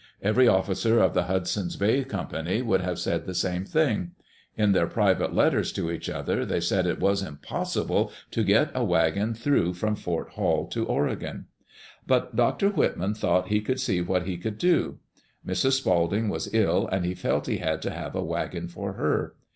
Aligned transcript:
Every 0.23 0.47
officer 0.47 0.97
of 0.99 1.13
the 1.13 1.25
Hudson's 1.25 1.75
Bay 1.75 2.03
Com 2.03 2.27
pany 2.27 2.65
would 2.65 2.81
have 2.81 2.97
said 2.97 3.27
the 3.27 3.35
same 3.35 3.65
thing. 3.65 4.13
In 4.57 4.71
their 4.71 4.87
private 4.87 5.31
letters 5.35 5.71
to 5.73 5.91
each 5.91 6.09
other 6.09 6.43
they 6.43 6.59
said 6.59 6.87
it 6.87 6.99
was 6.99 7.21
impossible 7.21 8.11
to 8.31 8.43
get 8.43 8.71
a 8.73 8.83
wagon 8.83 9.35
through 9.35 9.75
from 9.75 9.95
Fort 9.95 10.29
Hall 10.29 10.65
to 10.69 10.87
Oregon. 10.87 11.45
But 12.07 12.35
Dr. 12.35 12.69
Whitman 12.69 13.13
thought 13.13 13.49
he 13.49 13.59
would 13.59 13.79
see 13.79 14.01
what 14.01 14.23
he 14.25 14.37
could 14.39 14.57
do. 14.57 14.97
Mrs. 15.45 15.73
Spalding 15.73 16.29
was 16.29 16.51
ill, 16.51 16.87
and 16.87 17.05
he 17.05 17.13
felt 17.13 17.45
he 17.45 17.57
had 17.57 17.79
to 17.83 17.91
have 17.91 18.15
a 18.15 18.23
wagon 18.25 18.69
for 18.69 18.93
her. 18.93 19.35